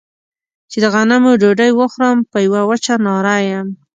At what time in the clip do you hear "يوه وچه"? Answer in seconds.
2.45-2.95